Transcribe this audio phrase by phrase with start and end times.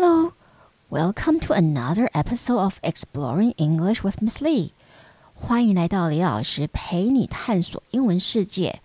[0.00, 0.32] Hello,
[0.88, 4.70] welcome to another episode of Exploring English with Miss Lee.
[5.34, 8.80] 欢迎来到李老师陪你探索英文世界。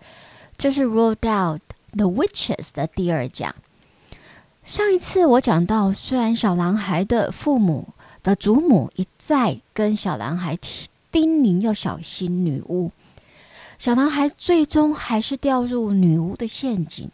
[0.56, 1.60] 这是 Roald Dahl
[1.92, 3.54] The Witches 的第二讲。
[4.64, 7.90] 上一次我讲到，虽然小男孩的父母
[8.24, 12.90] 的祖母一再跟小男孩提叮咛要小心女巫，
[13.78, 17.08] 小男孩最终还是掉入女巫的陷阱。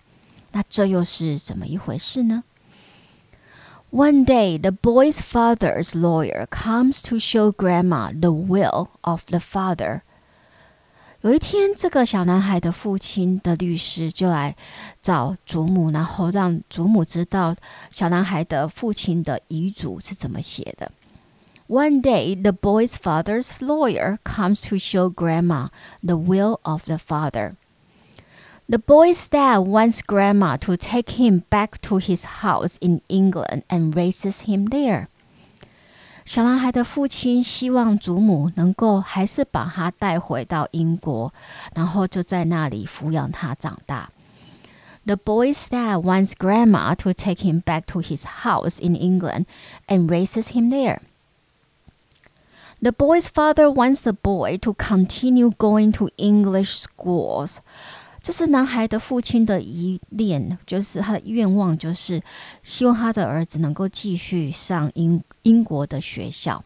[0.53, 2.45] 那这又是怎么一回事呢
[3.92, 10.02] ？One day, the boy's father's lawyer comes to show Grandma the will of the father.
[11.21, 14.56] 有一天，这个小男孩的父亲的律师就来
[15.02, 17.56] 找祖母，然后让祖母知道
[17.89, 20.92] 小男孩的父亲的遗嘱是怎么写的。
[21.68, 25.70] One day, the boy's father's lawyer comes to show Grandma
[26.04, 27.56] the will of the father.
[28.70, 33.94] The boy's dad wants Grandma to take him back to his house in England and
[33.94, 35.08] raises him there.
[36.25, 41.31] 小男孩的父亲希望祖母能够还是把他带回到英国，
[41.76, 44.09] 然后就在那里抚养他长大。
[45.06, 49.45] The boy's dad wants Grandma to take him back to his house in England
[49.88, 51.02] and raises him there.
[52.81, 57.59] The boy's father wants the boy to continue going to English schools.
[58.23, 62.23] 这是男孩的父亲的遗恋，就是他的愿望，就是
[62.62, 66.62] 希望他的儿子能够继续上英英国的学校。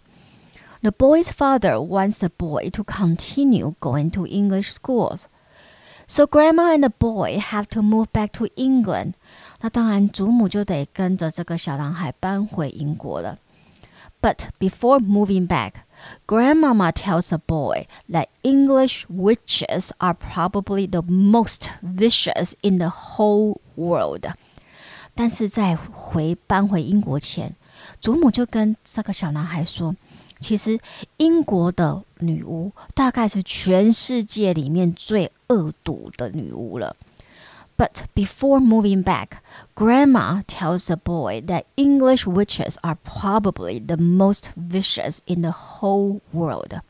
[0.82, 5.24] The boy's father wants the boy to continue going to English schools.
[6.06, 9.14] So grandma and the boy have to move back to England.
[9.60, 13.38] 那当然，祖母就得跟着这个小男孩搬回英国了。
[14.20, 15.72] But before moving back,
[16.26, 23.60] Grandmama tells the boy that English witches are probably the most vicious in the whole
[23.76, 24.26] world.
[25.14, 27.54] 但是在回搬回英国前，
[28.00, 29.94] 祖母就跟这个小男孩说，
[30.40, 30.78] 其实
[31.18, 36.96] 英国的女巫大概是全世界里面最恶毒的女巫了。
[37.77, 39.41] But before moving back,
[39.73, 46.21] Grandma tells the boy that English witches are probably the most vicious in the whole
[46.33, 46.81] world.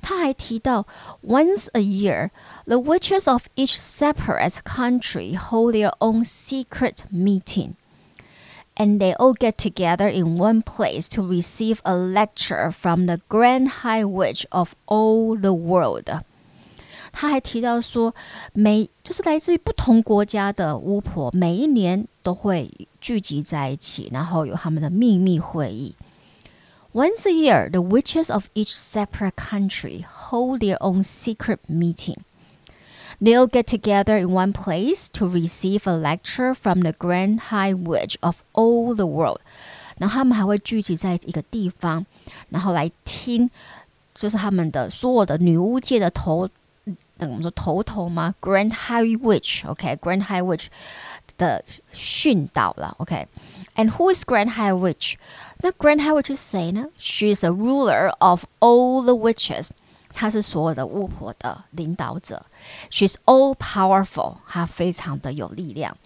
[0.00, 0.86] 她还提到，
[1.22, 2.30] Once a year,
[2.66, 7.76] the witches of each separate country hold their own secret meeting,
[8.76, 13.84] and they all get together in one place to receive a lecture from the Grand
[13.84, 16.10] High Witch of all the world.
[17.19, 18.13] 他还提到说，
[18.53, 25.95] 每就是来自于不同国家的巫婆，每一年都会聚集在一起，然后有他们的秘密会议。
[26.93, 32.17] Once a year, the witches of each separate country hold their own secret meeting.
[33.19, 38.17] They'll get together in one place to receive a lecture from the Grand High Witch
[38.19, 39.39] of all the world.
[39.97, 42.05] 然后他们还会聚集在一个地方，
[42.49, 43.49] 然后来听，
[44.13, 46.47] 就是他们的所有的女巫界的头。
[47.16, 48.34] 那我们说头头吗？
[48.40, 50.66] Grand High Witch，OK，Grand High Witch
[51.38, 55.14] 的训导了，OK，and who is Grand High Witch？
[55.58, 56.86] 那 Grand High Witch 是谁呢？
[56.96, 59.70] She is a ruler of all the witches，
[60.12, 62.44] 她是所有的巫婆的领导者。
[62.90, 65.96] She's all powerful，她非常的有力量，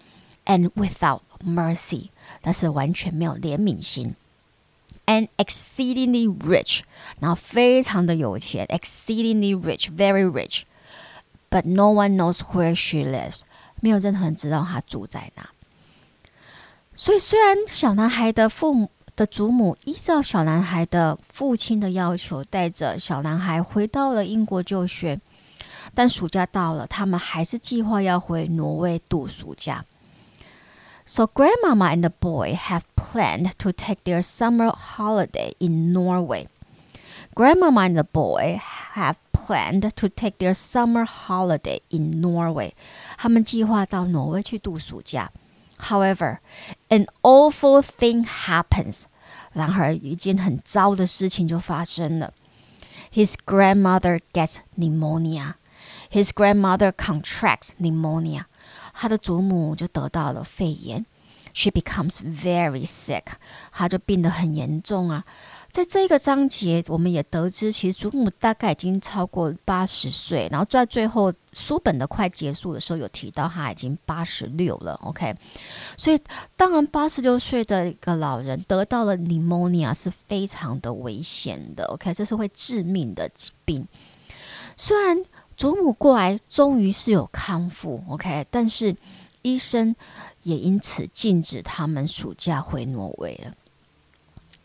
[0.45, 2.09] and without mercy，
[2.41, 4.15] 但是完全没有怜悯心，
[5.07, 6.81] and exceedingly rich，
[7.19, 10.61] 然后非常的有钱，exceedingly rich，very rich。
[11.51, 13.41] But no one knows where she lives。
[13.79, 15.49] 没有任何人知道她住在哪。
[16.95, 25.19] 所以，虽然小男孩的父母的祖母依照小男孩的父亲的要求，带着小男孩回到了英国就学，
[25.93, 29.85] 但暑假到了，他们还是计划要回挪威度暑假。
[31.05, 36.47] So grandmama and the boy have planned to take their summer holiday in Norway.
[37.33, 38.59] Grandmama and the boy
[38.95, 42.73] have planned to take their summer holiday in Norway.
[43.17, 45.31] 他们计划到挪威去度暑假。
[45.79, 46.39] However,
[46.89, 49.03] an awful thing happens.
[49.53, 52.33] 然而，一件很糟的事情就发生了。
[53.13, 55.53] His grandmother gets pneumonia.
[56.11, 58.45] His grandmother contracts pneumonia.
[58.93, 61.05] 他的祖母就得到了肺炎。
[61.53, 63.23] She becomes very sick.
[63.71, 65.23] 她就病得很严重啊。
[65.72, 74.92] 在这个章节，我们也得知，其实祖母大概已经超过八十岁，然后在最后书本的快结束的时候，有提到他已经八十六了。
[75.02, 75.34] OK，
[75.96, 76.20] 所以
[76.58, 81.86] 当然八十六岁的一个老人得到了 pneumonia 是非常的危险的。
[81.86, 83.88] OK，这是会致命的疾病。
[84.76, 85.24] 虽然
[85.56, 88.94] 祖母过来终于是有康复，OK，但是
[89.40, 89.96] 医生
[90.42, 93.52] 也因此禁止他们暑假回挪威了。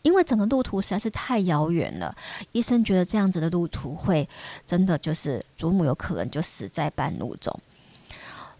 [0.01, 2.13] 因为整个路途实在是太遥远了，
[2.51, 4.27] 医生觉得这样子的路途会
[4.65, 7.57] 真的就是祖母有可能就死在半路中。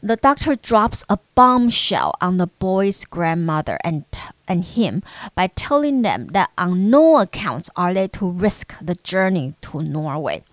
[0.06, 4.04] The doctor drops a bombshell on the boy's grandmother and
[4.48, 5.02] and him
[5.34, 10.44] by telling them that on no account are they to risk the journey to Norway.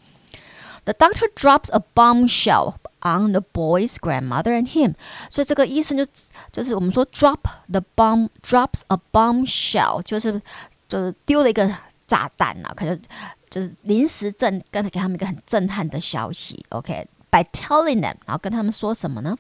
[0.85, 4.95] The doctor drops a bombshell on the boy's grandmother and him.
[5.29, 6.07] 所以这个医生就
[6.53, 10.41] 就是我们说 drop the bomb drops a bombshell 就是
[10.89, 11.69] 就是丢了一个
[12.07, 13.01] 炸弹啊，可能
[13.49, 16.65] 就是临时震跟给他们一个很震撼的消息。
[16.71, 19.37] OK。By telling them，然后跟他们说什么呢？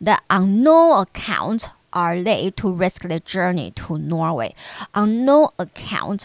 [0.00, 4.52] That on no account are they to risk the journey to Norway.
[4.94, 6.22] On no account，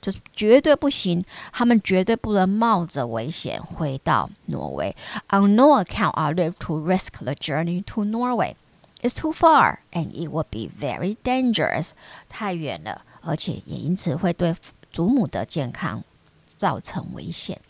[0.00, 4.96] 就是绝对不行，他们绝对不能冒着危险回到挪威。
[5.28, 8.54] On no account are they to risk the journey to Norway.
[9.02, 11.90] It's too far and it would be very dangerous.
[12.30, 14.54] 太远了， 而且也因此会对
[14.92, 16.02] 祖母的健康
[16.46, 17.60] 造成危险。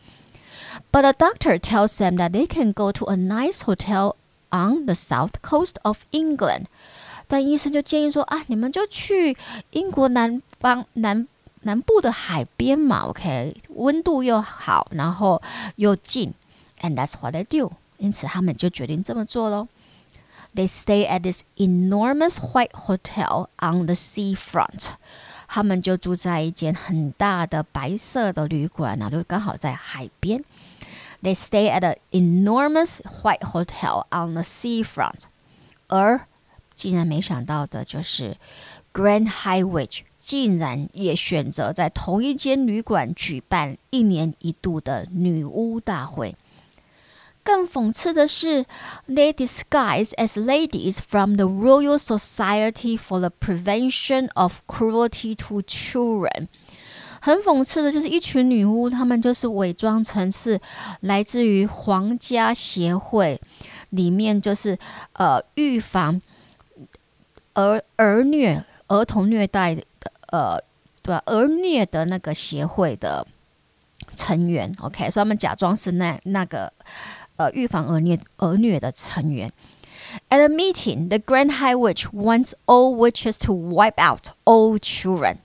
[0.91, 4.17] But the doctor tells them that they can go to a nice hotel
[4.51, 6.65] on the south coast of England。
[7.27, 9.37] 但医生就建议说啊，你们就去
[9.71, 11.27] 英国南方南
[11.63, 15.41] 南部的海边嘛，OK，温度又好，然后
[15.77, 16.35] 又近。
[16.81, 17.73] And that's what they do。
[17.97, 19.69] 因此他们就决定这么做喽。
[20.55, 24.91] They stay at this enormous white hotel on the seafront。
[25.52, 30.44] 他们就住在一间很大的白色的旅馆，然后就刚好在海边。
[31.24, 35.24] They stay at an enormous white hotel on the seafront。
[35.88, 36.22] 而
[36.76, 38.38] 竟然没想到的就是
[38.94, 46.36] ，Grand High Witch 竟然也选择在同一间旅馆举办一年一度的女巫大会。
[47.50, 48.64] 更讽刺的是
[49.08, 56.48] ，they disguise as ladies from the Royal Society for the Prevention of Cruelty to Children。
[57.20, 60.62] 很讽刺的就是，一群女巫，她们就是伪装成是
[61.00, 63.42] 来自于皇家协会
[63.90, 64.78] 里面，就是
[65.14, 66.22] 呃预防
[67.54, 69.84] 儿儿虐、儿童虐待的
[70.28, 70.60] 呃
[71.02, 71.24] 对吧？
[71.26, 73.26] 儿虐的那个协会的
[74.16, 74.72] 成员。
[74.82, 76.72] OK，所以他们假装是那那个。
[77.39, 79.53] 呃，预防儿虐儿虐的成员。
[80.29, 85.39] At a meeting, the Grand High Witch wants all witches to wipe out all children。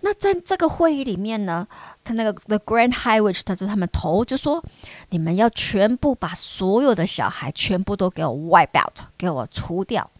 [0.00, 1.68] 那在这个会议里面呢，
[2.02, 4.64] 他那个 The Grand High Witch，他是他们头就说，
[5.10, 10.10] 你们要全部把所有的小孩全部都给我 wipe out，给我除掉。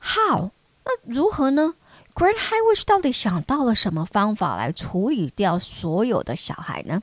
[0.00, 0.50] How？
[0.84, 1.74] 那如何呢？
[2.14, 7.02] Grand High Witch 到底想到了什么方法来处理掉所有的小孩呢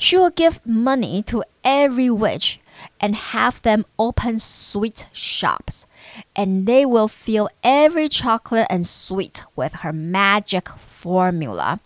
[0.00, 2.58] ？She will give money to every witch
[2.98, 5.84] and have them open sweet shops,
[6.34, 11.80] and they will fill every chocolate and sweet with her magic formula.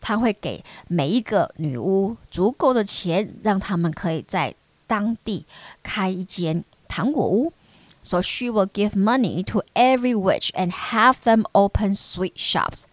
[0.00, 4.54] 她会给每一个女巫足够的钱，让他们可以在
[4.86, 5.44] 当地
[5.82, 7.52] 开一间糖果屋。
[8.00, 12.84] So she will give money to every witch and have them open sweet shops.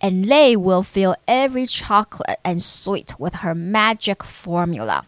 [0.00, 5.04] And they will fill every chocolate and sweet with her magic formula.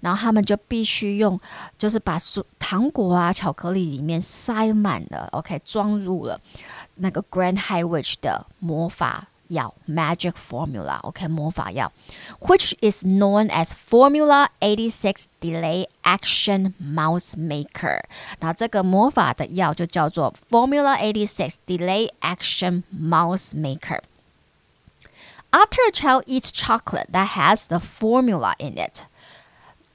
[0.00, 1.40] 然后他们就必须用，
[1.78, 2.18] 就是把
[2.58, 6.40] 糖果啊、巧克力里面塞满了，OK，装入了
[6.96, 9.28] 那个 Grand High Witch 的魔法。
[9.48, 11.92] 药 magic formula，OK，、okay, 魔法药，
[12.40, 18.02] which is known as Formula Eighty Six Delay Action Mouse Maker。
[18.38, 28.54] 那这个魔法的药就叫做 Formula Eighty Six Delay Action Mouse Maker。After a child eats chocolate that has the formula
[28.60, 29.02] in it，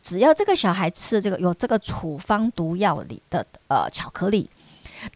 [0.03, 4.49] 只要这个小孩吃这个有这个处方毒药里的呃巧克力。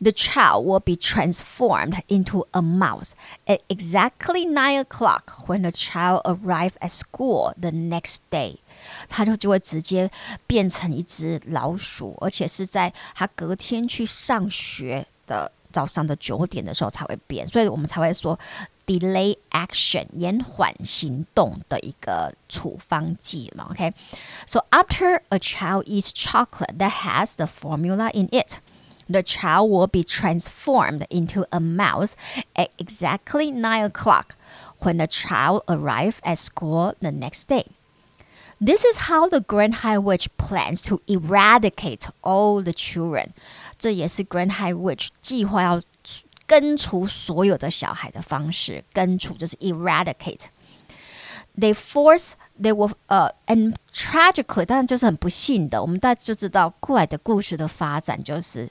[0.02, 3.14] The child will be transformed into a mouse
[3.48, 8.58] at exactly nine o'clock when the child arrives at school the next day。
[9.10, 10.10] 他就就会直接
[10.48, 18.40] 变成一只老鼠，而且是在他隔天去上学的早上的九点的时候才会变，所以我们才会说
[18.86, 23.68] delay action 延缓行动的一个处方剂嘛。
[23.72, 24.66] OK，so、okay?
[24.72, 28.60] after a child eats chocolate that has the formula in it。
[29.12, 32.16] The child will be transformed into a mouse
[32.56, 34.36] at exactly nine o'clock
[34.82, 37.66] when the child arrives at school the next day.
[38.62, 43.30] This is how the Grand High Witch plans to eradicate all the children.
[43.80, 45.82] 这也是 Grand High Witch 计划要
[46.46, 48.84] 根除所有的小孩的方式。
[48.94, 58.70] 根除就是 eradicate。They force they will 呃、uh,，and tragically，当然就是很不幸的，我们大家就知道过来的故事的发展就是。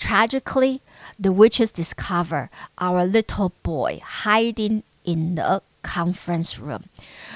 [0.00, 0.80] Tragically,
[1.20, 6.80] the witches discover our little boy hiding in the conference room。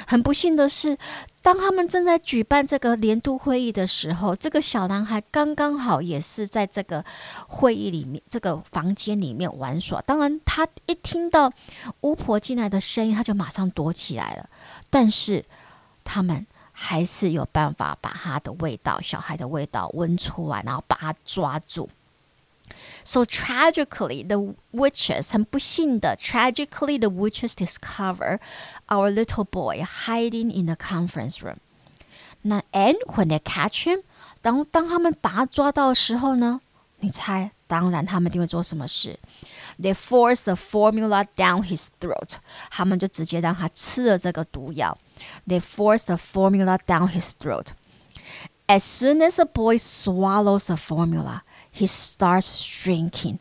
[0.06, 0.98] 很不幸的是，
[1.42, 7.04] 当他们正在举办这个年度会议的时候，这个小男孩刚刚好也是在这个
[7.46, 10.00] 会议里面，这个房间里面玩耍。
[10.02, 11.52] 当然，他一听到
[12.00, 14.48] 巫婆进来的声音，他就马上躲起来了。
[14.88, 15.44] 但是，
[16.02, 21.88] 他们还是有办法把他的味道，小孩的味道闻出来，然后把他抓住。
[23.03, 28.39] So tragically, the witches 很不幸的，tragically the witches discover
[28.87, 31.57] our little boy hiding in the conference room.
[32.43, 34.03] 那 and when they catch him，
[34.41, 36.61] 当当他们把他抓到的时候呢？
[37.01, 39.17] 你猜，当然他们一定会做什么事？
[39.81, 42.35] They force the formula down his throat，
[42.69, 44.97] 他们就直接让他吃了这个毒药。
[45.47, 47.67] They force the formula down his throat.
[48.67, 51.41] As soon as the boy swallows the formula.
[51.73, 53.39] He starts shrinking。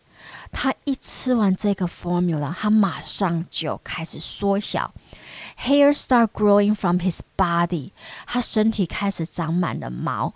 [0.50, 4.92] 他一吃完这个 formula，他马上就开始缩小。
[5.58, 7.90] Hair start growing from his body。
[8.26, 10.34] 他身体开始长满了毛。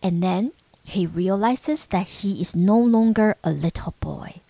[0.00, 0.52] And then
[0.86, 4.40] he realizes that he is no longer a little boy.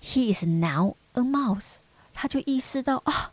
[0.00, 1.76] He is now a mouse。
[2.12, 3.30] 他就意识到啊，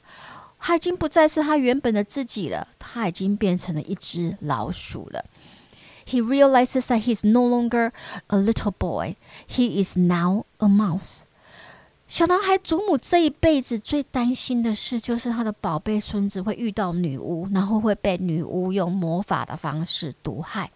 [0.60, 5.26] 他已经不再是他原本的自己了，他已经变成了一只老鼠了。
[6.11, 7.93] He realizes that he is no longer
[8.29, 9.15] a little boy.
[9.47, 11.21] He is now a mouse.
[12.09, 20.69] 小男孩祖母这一辈子最担心的事，就是他的宝贝孙子会遇到女巫，然后会被女巫用魔法的方式毒害。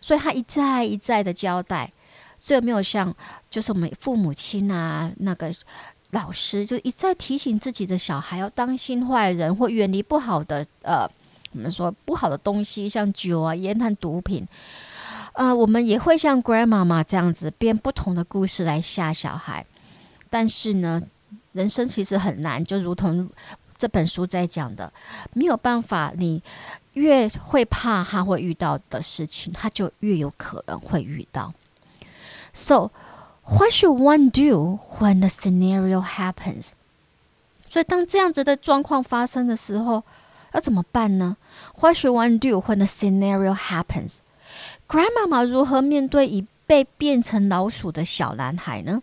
[0.00, 1.92] 所以他一再一再的交代，
[2.38, 3.12] 这没有像
[3.50, 5.52] 就是我们父母亲啊，那个
[6.12, 11.10] 老师就一再提醒自己的小孩要当心坏人，或远离不好的呃。
[11.52, 14.46] 我们说不好的东西，像酒啊、烟和毒品，
[15.34, 19.64] 呃，我们也会像 grandmama 这样子编不同的故事来吓小孩。
[20.30, 21.02] 但是呢，
[21.52, 23.28] 人生其实很难，就如同
[23.76, 24.92] 这本书在讲的，
[25.34, 26.42] 没有办法，你
[26.94, 31.52] 越会怕他会遇到的事情，他就越有可能会遇到。
[32.54, 32.90] So,
[33.44, 36.70] what should one do when the scenario happens？
[37.68, 40.04] 所以当这样子的状况发生的时候，
[40.52, 41.36] 要怎么办呢
[41.80, 44.18] ？What should one do when the scenario happens?
[44.88, 49.02] Grandmama 如何面对已被变成老鼠的小男孩呢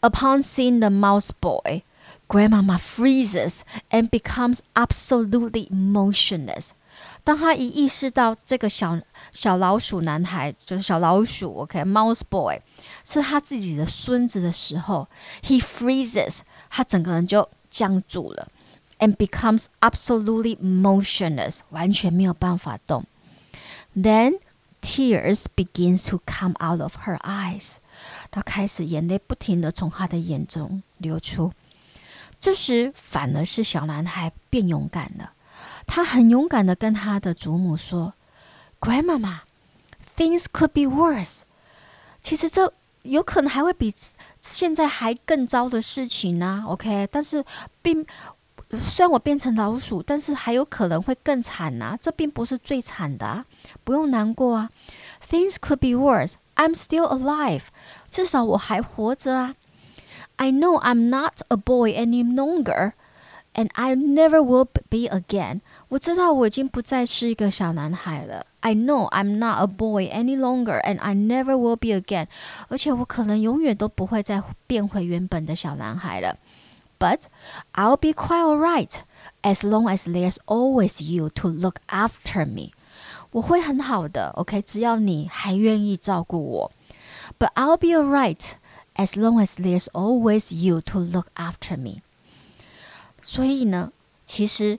[0.00, 1.82] ？Upon seeing the mouse boy,
[2.28, 6.70] Grandmama freezes and becomes absolutely motionless.
[7.24, 8.98] 当他一意识到这个小
[9.32, 12.60] 小老鼠男孩就是小老鼠，OK，mouse boy
[13.04, 15.06] 是他自己的孙子的时候
[15.42, 16.38] ，he freezes，
[16.70, 18.48] 他整个人就僵住了。
[19.00, 23.06] And becomes absolutely motionless，完全没有办法动。
[23.94, 24.40] Then
[24.82, 27.76] tears begins to come out of her eyes，
[28.32, 31.52] 她开始眼泪不停地从她的眼中流出。
[32.40, 35.32] 这时反而是小男孩变勇敢了，
[35.86, 38.14] 他很勇敢地跟他的祖母说
[38.80, 41.42] ：“Grandmama，things could be worse。
[42.20, 43.94] 其实这有可能还会比
[44.40, 46.64] 现在还更糟的事情呢。
[46.66, 47.44] ”OK，但是
[47.80, 48.04] 并。
[48.70, 51.98] 虽然我变成老鼠，但是还有可能会更惨呐、啊。
[52.00, 53.46] 这并不是最惨的、啊，
[53.82, 54.70] 不用难过啊。
[55.26, 56.34] Things could be worse.
[56.56, 57.62] I'm still alive.
[58.10, 59.54] 至少我还活着啊。
[60.36, 62.92] I know I'm not a boy any longer,
[63.54, 65.62] and I never will be again.
[65.88, 68.44] 我知道我已经不再是一个小男孩了。
[68.60, 72.26] I know I'm not a boy any longer, and I never will be again.
[72.68, 76.36] 而且我可能永远都不会再变回原本的小男孩了。
[76.98, 77.22] But
[77.74, 79.02] I'll be quite all right
[79.42, 82.72] as long as there's always you to look after me。
[83.30, 86.72] 我会很好的，OK，只要你还愿意照顾我。
[87.38, 88.52] But I'll be alright
[88.96, 92.02] as long as there's always you to look after me。
[93.22, 93.92] 所以呢，
[94.24, 94.78] 其实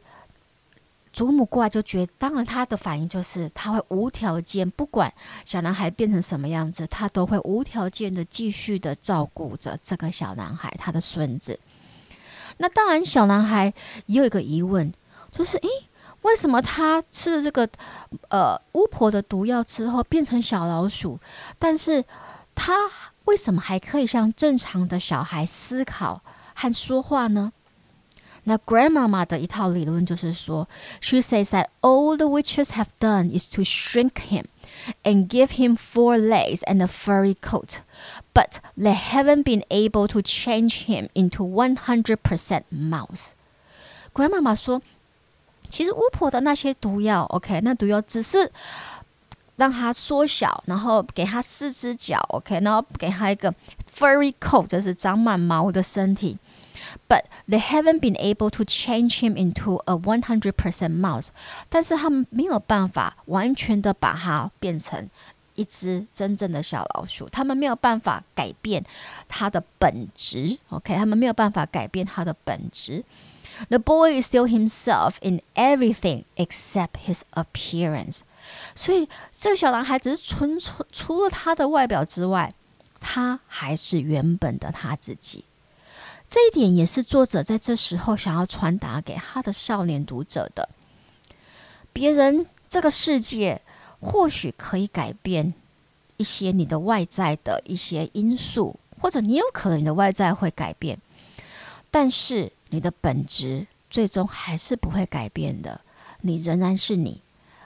[1.14, 5.14] 祖母过来就觉得，当然他的反应就是他会无条件，不管
[5.46, 11.60] 小男孩变成什么样子，他都会无条件的继续的照顾着这个小男孩，他的孙子。
[12.62, 13.74] 那当然，小男孩
[14.06, 14.94] 也有一个疑问，
[15.32, 15.68] 就是：诶，
[16.24, 17.68] 为什么他吃了这个
[18.30, 21.18] 呃巫婆的毒药之后变成小老鼠，
[21.58, 22.04] 但是
[22.54, 22.74] 他
[23.26, 26.22] 为什么还可以像正常的小孩思考
[26.54, 27.54] 和说话呢？
[28.49, 30.69] 那 Grandmama 的一套理论就是说，
[31.01, 34.45] She says that all the witches have done is to shrink him
[35.03, 37.79] and give him four legs and a furry coat,
[38.35, 43.31] but they haven't been able to change him into one hundred percent mouse.
[44.13, 44.83] Grandmama 说，
[45.71, 48.53] 其实巫婆的那些毒药，OK，那毒药只是
[49.57, 53.55] 让它缩小，然后给它四只脚，OK，然后给它一个
[53.91, 56.37] furry coat，就是长满毛的身体。
[57.08, 61.28] But they haven't been able to change him into a one hundred percent mouse。
[61.70, 65.10] 但是他们没有办法完全的把它变成
[65.56, 67.28] 一只真正的小老鼠。
[67.30, 68.84] 他们没有办法改变
[69.28, 73.04] 它的本质，OK，他们没有办法改变它的本质。
[73.68, 78.20] The boy is still himself in everything except his appearance。
[78.74, 82.54] 所以这个小男孩只是纯除除了他的外表之外，
[83.02, 85.44] 他还是原本的他自己。
[86.30, 90.70] 这一点也是作者在这时候想要传达给他的少年读者的。
[91.92, 93.62] 别人这个世界
[94.00, 95.54] 或许可以改变
[96.18, 101.00] 一些你的外在的一些因素，或者你有可能你的外在会改变，
[101.90, 105.82] 但是你的本质最终还是不会改变的。
[106.22, 107.22] 你仍然是你。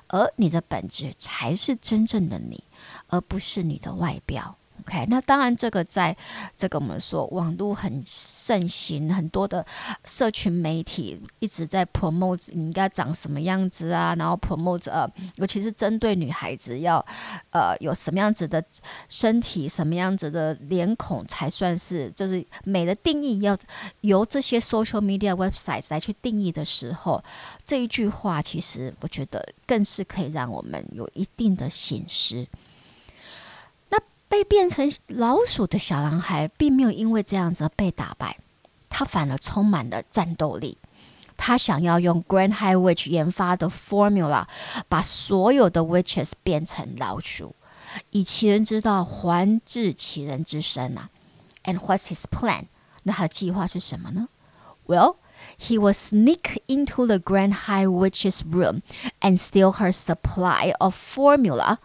[0.10, 2.63] 而你的本质才是真正的你，
[3.08, 4.55] 而不是你的外表。
[4.86, 6.16] OK，那当然，这个在
[6.58, 9.66] 这个我们说网络很盛行，很多的
[10.04, 17.04] 社群媒体一直在 promote 你应该长什么样子啊，然后 promote 呃，尤其是针对女孩子要
[17.52, 18.62] 呃有什么样子的
[19.08, 23.58] 身体，什么样子的脸孔才算是就是美的定义，要
[24.02, 27.24] 由这些 social media websites 来去定义的时候，
[27.66, 32.46] 这一句话其实我觉得更是可以让我们有一定的省思。
[34.33, 38.38] 被变成老鼠的小男孩，并没有因为这样子被打败，
[38.88, 40.78] 他反而充满了战斗力。
[41.37, 44.47] 他想要用 Grand High Witch 研发的 formula，
[44.88, 47.55] 把所有的 witches 变成老鼠，
[48.11, 51.11] 以其人之道还治其人之身啊。
[51.62, 52.64] And what's his plan？
[53.05, 54.28] 那他的计划是什么呢？
[54.87, 55.17] Well,
[55.61, 58.81] he will sneak into the Grand High Witch's room
[59.21, 61.78] and steal her supply of formula.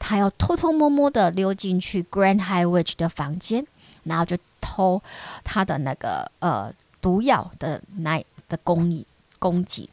[0.00, 3.66] 他要偷偷摸摸的溜进去 Grand High Witch 的房间，
[4.04, 5.02] 然后就偷
[5.42, 9.06] 他的那个呃毒药的那的工艺
[9.38, 9.88] 供给。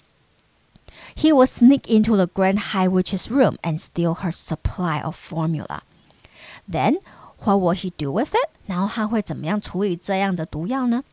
[1.16, 5.82] He will sneak into the Grand High Witch's room and steal her supply of formula.
[6.70, 7.00] Then,
[7.40, 8.50] what will he do with it?
[8.68, 11.04] 然后他会怎么样处理这样的毒药呢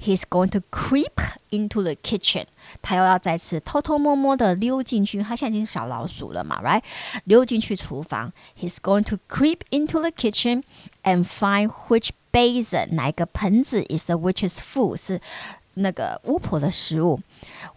[0.00, 1.16] ？He's going to creep
[1.50, 2.46] into the kitchen。
[2.80, 5.22] 他又要再次偷偷摸摸的溜进去。
[5.22, 6.82] 他现在已经是小老鼠了嘛，right？
[7.24, 8.32] 溜进去厨房。
[8.58, 10.62] He's going to creep into the kitchen
[11.02, 15.20] and find which basin 哪一个盆子 is the witch's food 是
[15.74, 17.20] 那个巫婆的食物。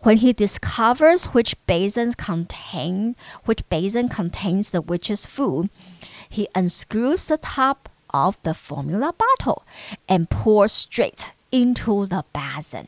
[0.04, 5.70] When he discovers which basins contain which basin contains the witch's food,
[6.30, 9.64] he unscrews the top of the formula bottle
[10.08, 12.88] and pours straight Into the basin。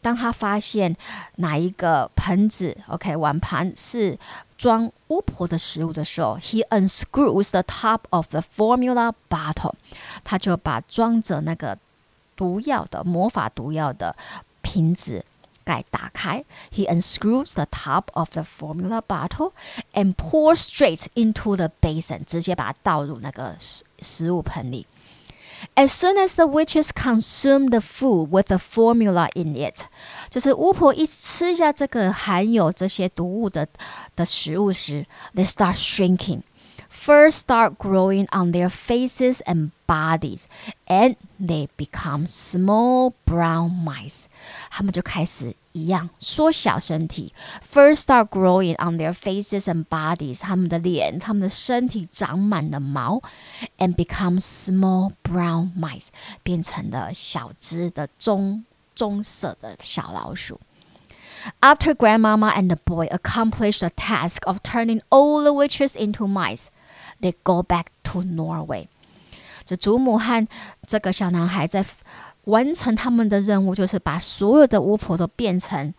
[0.00, 0.96] 当他发现
[1.36, 4.16] 哪一个盆子，OK，碗盘是
[4.56, 9.74] 装巫婆的食物的时候，He unscrews the top of the formula bottle。
[10.22, 11.76] 他就把装着那个
[12.36, 14.14] 毒药的魔法毒药的
[14.62, 15.24] 瓶子
[15.64, 16.44] 盖打开。
[16.72, 19.52] He unscrews the top of the formula bottle
[19.94, 22.24] and pours straight into the basin。
[22.24, 24.86] 直接把它倒入那个食食物盆里。
[25.74, 29.86] As soon as the witches consume the food with the formula in it，
[30.30, 33.66] 就是巫婆一吃下这个含有这些毒物的
[34.14, 40.44] 的食物时，they start shrinking。First start growing on their faces and bodies,
[40.86, 44.24] and they become small brown mice.
[44.70, 47.32] 他们就开始一样缩小身体。
[47.62, 50.40] First start growing on their faces and bodies.
[50.40, 53.22] 他们的脸、他们的身体长满了毛，
[53.78, 56.08] and become small brown mice.
[56.42, 60.60] 变成了小只的棕棕色的小老鼠。
[61.60, 66.66] After Grandmama and the boy accomplish the task of turning all the witches into mice.
[67.20, 68.88] They go back to Norway。
[69.77, 70.47] 祖母和
[70.87, 71.85] 这个小男孩在
[72.45, 75.93] 完成他们的任务，就是把所有的巫婆都变成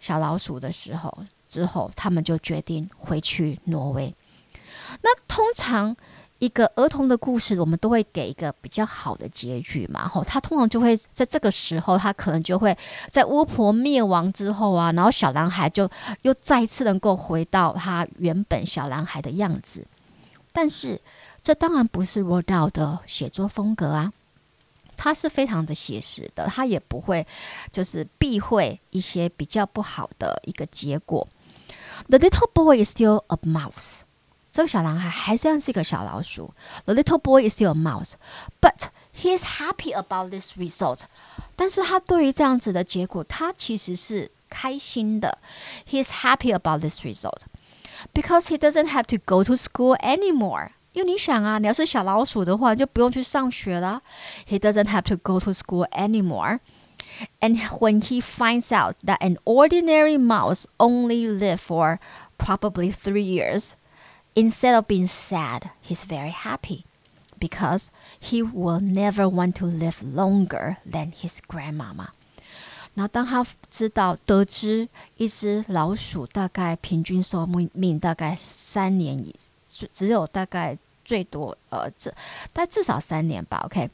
[0.00, 1.16] 小老鼠的时候，
[1.48, 4.14] 之后他们就决定回去挪威。
[5.02, 5.94] 那通常
[6.38, 10.08] 一个儿童的故事，我们都会给一个比较好的结局嘛。
[10.08, 12.76] 吼，他通常就会在这个时候，他可能就会
[13.10, 15.88] 在巫婆灭亡之后啊，然后小男孩就
[16.22, 19.86] 又再次能够回到他原本小男孩的样子。
[20.52, 21.00] 但是，
[21.43, 24.11] 这当然不是 Roald Dahl 的写作风格啊，
[24.97, 27.25] 他是非常的写实的，他也不会
[27.71, 31.27] 就是避讳一些比较不好的一个结果。
[32.09, 34.01] The little boy is still a mouse，
[34.51, 36.53] 这个小男孩还是像是一个小老鼠。
[36.85, 41.01] The little boy is still a mouse，but he is happy about this result。
[41.55, 45.39] 但是他对于这样子的结果，他其实是开心的。
[45.89, 47.41] He is happy about this result。
[48.13, 50.69] Because he doesn't have to go to school anymore.
[50.93, 54.01] 因为你想啊，你要是小老鼠的话，就不用去上学了。
[54.47, 56.59] He doesn't have to go to school anymore.
[57.39, 61.99] And when he finds out that an ordinary mouse only lived for
[62.37, 63.73] probably three years,
[64.35, 66.85] instead of being sad, he's very happy
[67.39, 72.09] because he will never want to live longer than his grandmama.
[72.95, 79.35] 然后当他知道得知一只老鼠大概平均寿命命大概三年以
[79.91, 82.12] 只有大概 最多呃这
[82.52, 83.90] 但至少三年吧，OK。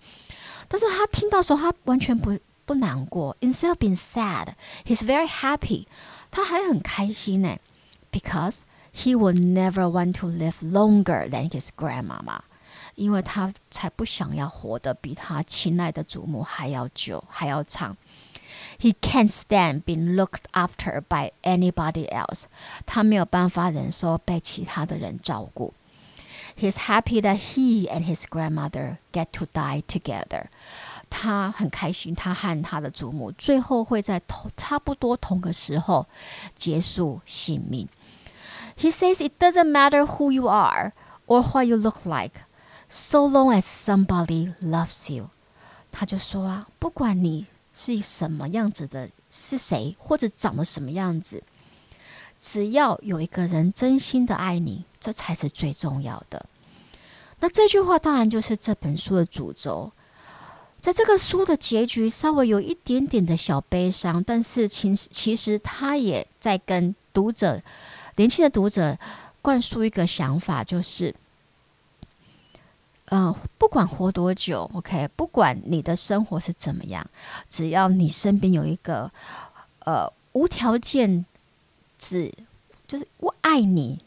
[0.69, 2.39] 但是他听到时候他完全不。
[2.67, 5.87] 不难过，instead of being sad, he's very happy。
[6.31, 7.57] 他还很开心呢
[8.13, 8.61] ，because
[8.95, 12.43] he will never want to live longer than his grandmama。
[12.95, 17.97] 因为他才不想要活得比他亲爱的祖母还要久，还要长。
[18.79, 22.45] He can't stand being looked after by anybody else。
[22.87, 25.75] 他没有办法忍受被其他的人照顾。
[26.60, 30.46] He's happy that he and his grandmother get to die together。
[31.10, 36.08] 他很开心，他和他的祖母最后会在同差不多同个时候
[36.56, 37.88] 结束性命。
[38.78, 40.94] He says it doesn't matter who you are
[41.28, 42.42] or what you look like,
[42.90, 45.30] so long as somebody loves you。
[45.92, 51.44] 他就说啊，不管你是什么样子的，是谁或者长得什么样子，
[52.40, 56.46] 只要有一个人真心的爱你，这才是最重要的。
[57.41, 59.91] 那这句话当然就是这本书的主轴。
[60.81, 67.61] 在这个书的结局稍微有一点点的小悲伤，但是其实其实他也在跟读者、
[68.17, 68.97] 年轻的读者
[69.43, 71.15] 灌输一个想法，就是，
[73.07, 77.07] 呃，不管活多久，OK，不管你的生活是怎么样，
[77.51, 79.13] 只要你身边有一个
[79.81, 81.27] 呃无条件
[81.99, 82.33] 只
[82.89, 83.99] 就是我爱你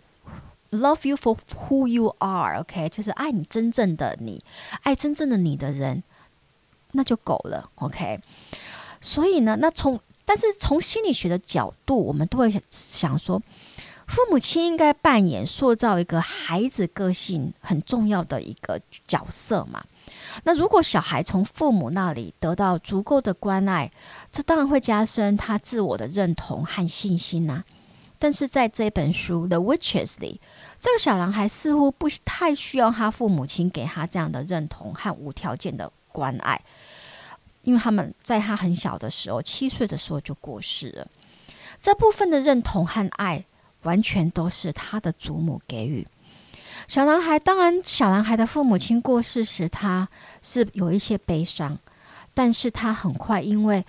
[0.74, 1.38] ，love you for
[1.70, 4.44] who you are，OK，就是爱你真正的你，
[4.82, 6.04] 爱真正的你的人。
[6.96, 8.20] 那就够了，OK。
[9.02, 13.42] 所以呢，那从但是从心理学的角度，我们都会想说，
[14.08, 19.84] 父母亲应该扮演塑造一个孩子个性很重要的一个角色嘛。
[20.44, 23.92] 那如果小孩从父母那里得到足够的关爱，
[24.32, 27.64] 这当然会加深他自我的认同和信心呐、
[28.24, 30.40] 但是在这本书《The Witches》里，
[30.80, 36.62] 这个小男孩似乎不太需要他父母亲给他这样的认同和无条件的关爱。
[37.64, 41.06] 因为他们在他很小的时候，七岁的时候就过世了。
[41.82, 43.44] 这部分的认同和爱，
[43.82, 46.08] 完全都是他的祖母给予。
[46.88, 50.08] 小男孩当然，小男孩的父母亲过世时，他
[50.42, 51.78] 是有一些悲伤，
[52.34, 53.86] 但是他很快因为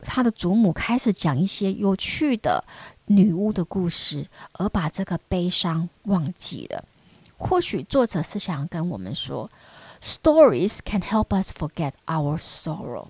[0.00, 2.64] 他的祖母开始讲一些有趣的
[3.06, 6.84] 女巫的故事，而把这个悲伤忘记了。
[7.36, 9.50] 或许作者是想跟我们说。
[10.02, 13.08] Stories can help us forget our sorrow。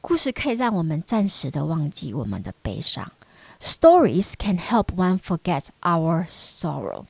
[0.00, 3.12] 故事可以让我们暂时的忘记我们的悲伤。
[3.60, 7.04] Stories can help one forget our sorrow。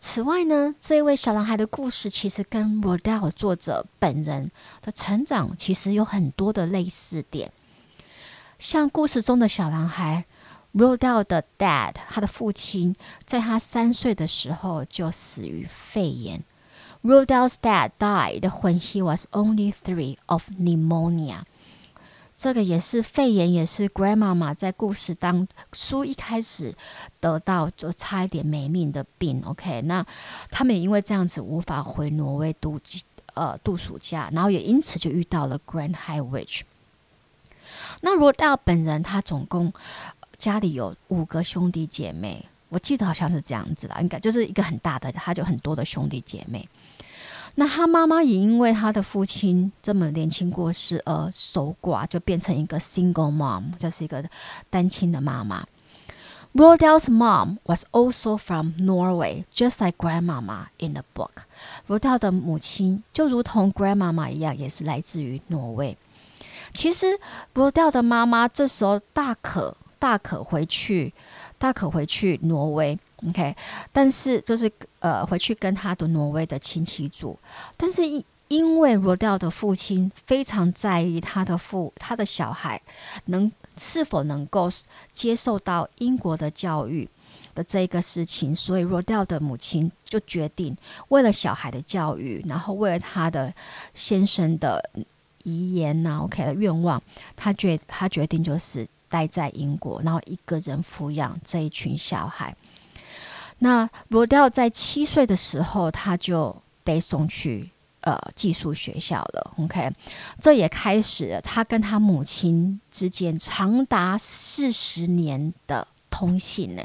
[0.00, 7.52] 此外呢，这位小男孩的故事其实跟 Rodale 作者本人的成长其实有很多的类似点。
[8.58, 10.24] 像故事中的小男孩
[10.74, 16.42] Rodale 的 dad，他的父亲在他三岁的时候就死于肺炎。
[17.02, 21.42] Rodale's dad died when he was only three of pneumonia。
[22.36, 26.74] 这个也是肺炎，也是 Grandmama 在故事当书一开始
[27.20, 29.42] 得到就差一点没命的病。
[29.44, 30.04] OK，那
[30.50, 32.80] 他们也因为这样子无法回挪威度
[33.34, 36.62] 呃度暑假，然后也因此就遇到了 Grand High Witch。
[38.00, 39.72] 那 Rodale 本人他总共
[40.42, 42.44] 家里有五个兄弟姐妹。
[42.68, 46.68] 我记得好像是这样子的，应该就是一个很大的，他就很多的兄弟姐妹。
[47.54, 54.28] 那他妈妈也因为他的父亲这么年轻过世而守寡，就变成一个 single mom，就是一个
[54.68, 55.64] 单亲的妈妈。
[56.54, 61.44] Rodale's mom was also from Norway, just like grandmama in the book.
[61.86, 65.96] Rodale 的母亲就如同 grandmama 一样，也是来自于挪威。
[66.74, 67.20] 其实
[67.54, 71.12] Rodale 的妈妈这时候大可大可回去。
[71.62, 73.54] 大可回去挪威，OK，
[73.92, 77.38] 但是就是呃回去跟他的挪威的亲戚住，
[77.76, 82.82] 但是因因为 Rodale 的父亲非常在意他的父他的小孩
[83.26, 84.68] 能是否能够
[85.12, 87.08] 接受到英国的教育
[87.54, 90.76] 的这个事情，所以 Rodale 的母亲就决定
[91.10, 93.54] 为了小孩的教育，然后为了他的
[93.94, 94.90] 先生的
[95.44, 97.00] 遗言呐，OK 的愿望，
[97.36, 98.84] 他决他决定就是。
[99.12, 102.56] 待在英国，然后一个人抚养这一群小孩。
[103.58, 107.70] 那 rodeo 在七岁的时候，他就被送去
[108.00, 109.52] 呃寄宿学校了。
[109.58, 109.92] OK，
[110.40, 116.82] 这也开始了他跟他母亲之间长达四十年的通信呢。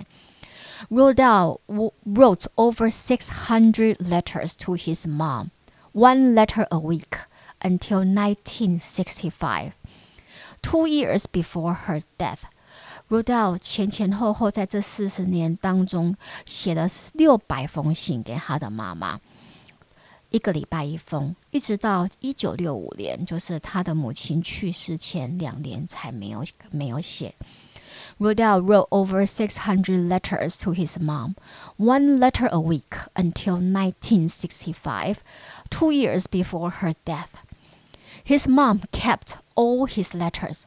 [0.89, 1.59] Rodell
[2.05, 5.51] wrote over six hundred letters to his mom,
[5.93, 7.25] one letter a week
[7.61, 9.71] until nineteen sixty five.
[10.66, 12.40] two years before her death.
[13.08, 16.16] Rodell 前前后后在这四十年当中
[16.46, 19.20] 写了六百封信给他的妈妈，
[20.30, 27.34] 一个礼拜一封，一直到一九六五年，就是他的母亲去世前两年才没有没有写。
[28.18, 31.34] Rodell wrote over six hundred letters to his mom,
[31.76, 35.16] one letter a week until 1965,
[35.68, 37.28] two years before her death.
[38.26, 40.62] His mom kept all his letters.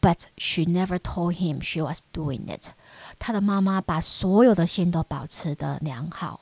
[0.00, 2.72] But she never told him she was doing it.
[3.18, 6.40] 他的妈妈把所有的信都保持得良好，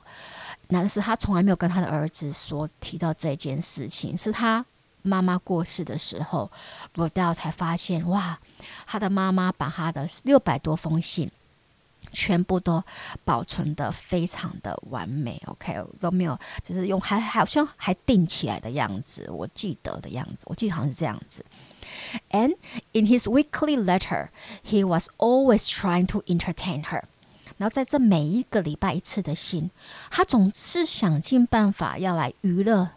[0.66, 4.18] 但是他从来没有跟他的儿子说提到这件事情。
[4.18, 4.66] 是他
[5.02, 6.50] 妈妈过世的时候，
[6.94, 8.36] 罗德才发现，哇，
[8.84, 11.30] 他的妈妈把他的六百多封信
[12.11, 12.83] 全部都
[13.23, 15.41] 保存得非常的完美。
[15.45, 21.45] OK，都没有，就是用还好像还定起来的样子，我记得的样子，我记得好像是这样子。
[22.31, 22.55] And
[22.91, 24.29] in his weekly letter,
[24.63, 27.03] he was always trying to entertain her.
[27.57, 29.71] 然后在这每一个礼拜一次的信，
[30.11, 32.91] 他总是想尽办法要来娱乐，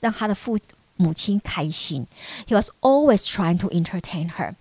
[0.00, 0.58] 让他的父
[0.96, 2.06] 母亲开心。
[2.46, 4.54] He was always trying to entertain her.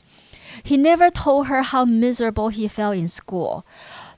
[0.64, 3.64] He never told her how miserable he felt in school.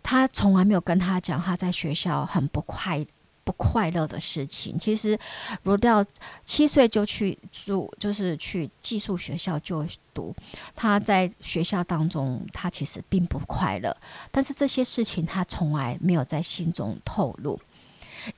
[0.01, 3.05] 他从来没有跟他讲他在学校很不快。
[3.45, 5.19] 不快乐的事情，其实
[5.65, 6.05] Rodell
[6.45, 10.33] 七岁就去住，就是去寄宿学校就读。
[10.73, 13.93] 他在学校当中，他其实并不快乐，
[14.31, 17.59] 但是这些事情他从来没有在信中透露。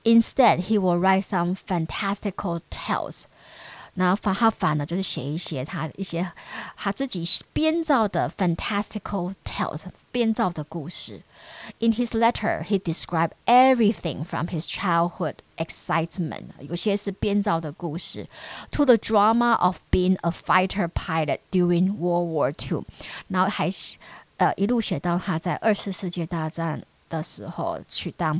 [0.02, 3.26] Instead, he will write some fantastical tales.
[3.95, 6.29] 然后反他反而就是写一些他一些
[6.77, 11.21] 他自己编造的 fantastical tales 编造的故事。
[11.79, 18.27] In his letter, he described everything from his childhood excitement，有些是编造的故事，
[18.71, 22.83] to the drama of being a fighter pilot during World War II，
[23.27, 23.71] 然后还
[24.37, 28.39] 呃一路写到他在二次世界大战的时候去当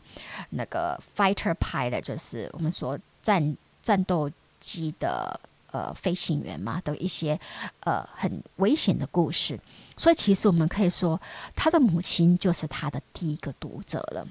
[0.51, 4.29] 那个 fighter pilot，就是我们说战战斗
[4.66, 5.38] 机的
[5.70, 7.38] 呃飞行员嘛，的一些
[7.84, 9.58] 呃很危险的故事，
[9.96, 11.20] 所以其实我们可以说，
[11.54, 14.26] 他的母亲就是他的第一个读者了。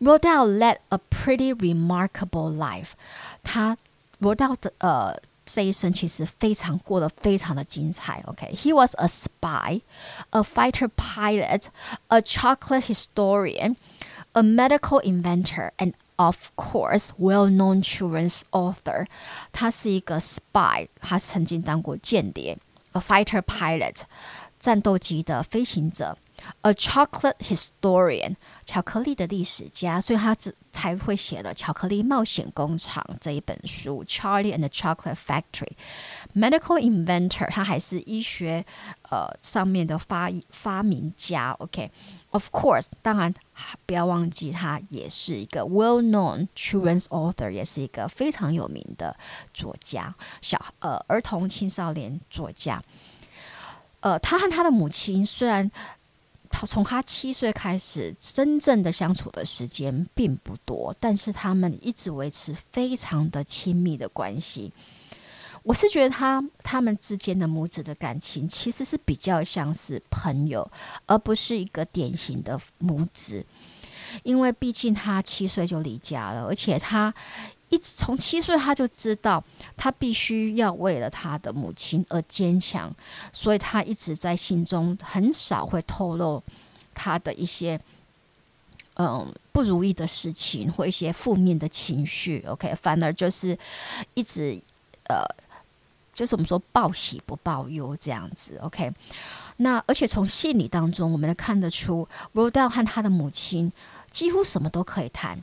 [0.00, 2.90] Rodell led a pretty remarkable life，
[3.42, 3.76] 他
[4.18, 8.22] 罗道的呃这一生其实非常过得非常的精彩。
[8.26, 9.80] OK，he、was a spy,
[10.30, 11.68] a fighter pilot,
[12.08, 13.76] a chocolate historian,
[14.32, 19.07] a medical inventor, and Of course, well-known children's author，
[19.51, 22.57] 他是一个 spy，他曾经当过间谍；
[22.91, 24.01] a fighter pilot，
[24.58, 26.16] 战斗机的飞行者
[26.62, 30.00] ；a chocolate historian，巧克力的历史家。
[30.00, 35.72] 所以他只才会写了《巧克力冒险工厂》这一本书，《Charlie and the Chocolate Factory》。
[36.34, 38.64] Medical inventor，他还是医学
[39.10, 41.52] 呃上面的发发明家。
[41.58, 41.90] OK。
[42.30, 43.32] Of course，当然
[43.86, 49.16] 不要忘记，他也是一个 well-known children's author，也是一个非常有名的
[49.54, 52.82] 作家，小呃儿童青少年作家。
[54.00, 55.70] 呃，他和他的母亲虽然
[56.50, 64.72] 他从他七岁开始，真正的相处的时间并不多，但是他们一直维持非常的亲密的关系。
[65.64, 70.70] 我是觉得他他们之间的母子的感情其实是比较像是朋友，
[71.06, 73.44] 而不是一个典型的母子。
[74.22, 77.12] 因为毕竟他七岁就离家了，而且他
[77.68, 79.42] 一直从七岁他就知道
[79.76, 82.90] 他必须要为了他的母亲而坚强，
[83.32, 86.42] 所以他一直在信中很少会透露
[86.94, 87.80] 他的一些
[88.96, 92.44] 嗯不如意的事情或一些负面的情绪。
[92.48, 93.58] OK，反而就是
[94.14, 94.60] 一直
[95.08, 95.24] 呃。
[96.14, 98.92] 就是我们说报喜不报忧这样子，OK。
[99.58, 103.72] 那而且从信里当中，我们能看得出，Rodell 和他的母亲
[104.10, 105.40] 几乎什么都可以谈。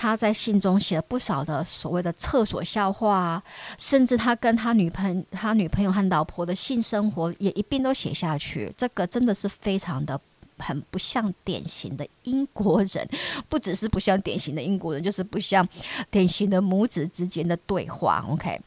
[0.00, 3.42] 他在信中写了不少的所谓的厕所笑话啊，
[3.76, 8.72] 甚至他跟他女朋他女朋友和老婆的性生活也一并都写下去。
[8.76, 10.18] 这个真的是非常的
[10.56, 13.08] 很不像典型的英国人，
[13.50, 15.66] 不只是不像典型的英国人，就是不像
[16.12, 18.60] 典型的母子之间的对话，OK。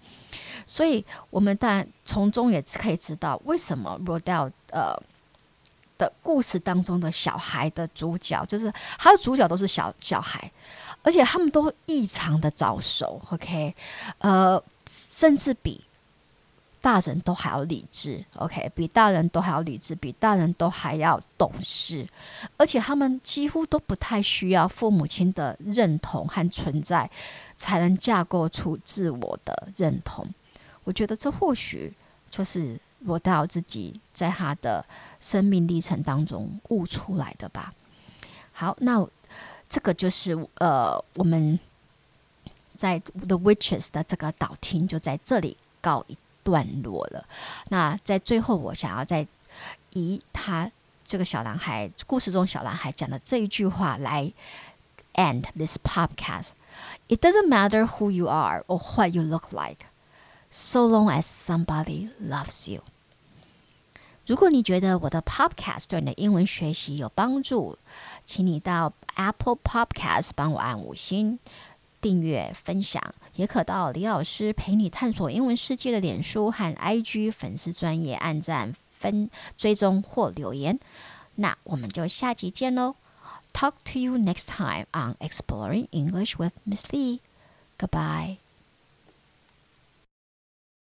[0.68, 4.96] 所以，我们当然从中也可以知道，为什么 Rodell 呃
[5.98, 10.52] 的故事当中的小孩的主角，就是他的主角都是小小孩，
[11.04, 13.22] 而且他们都异常的早熟。
[13.32, 13.76] OK，
[14.20, 15.84] 呃，甚至比
[16.82, 18.24] 大人都还要理智。
[18.38, 22.08] OK，比大人都还要理智，比大人都还要懂事，
[22.58, 27.10] 而且他们几乎都不太需要父母亲的认同和存在，
[27.56, 30.28] 才能架构出自我的认同。
[30.84, 31.94] 我觉得这或许
[32.30, 32.80] 就是。
[33.04, 34.86] 罗大自己在他的
[35.20, 37.74] 生命历程当中悟出来的吧。
[38.52, 39.04] 好，那
[39.71, 41.59] 这个就是呃，我们
[42.77, 47.27] 在 The Witches 的这个导听就在这里告一段落了。
[47.69, 49.27] 那在最后，我想要再
[49.93, 50.71] 以他
[51.05, 54.33] 这个小男孩故事中小男孩讲的这一句话来
[55.15, 56.51] end this podcast.
[57.09, 59.87] It doesn't matter who you are or what you look like.
[60.51, 62.83] So long as somebody loves you。
[64.27, 67.79] 如果你觉得我的 podcast 对你的英文学习有帮助，
[68.32, 71.38] 请你到 Apple Podcast 帮我按五星
[72.00, 73.04] 订阅、分享，
[73.36, 80.80] 也可到李老师陪你探索英文世界的脸书和 IG 粉丝专页按赞、分追踪或留言。
[81.36, 82.96] 那我们就下集见喽
[83.52, 87.20] ！Talk to you next time on Exploring English with Miss Lee.
[87.78, 88.41] Goodbye.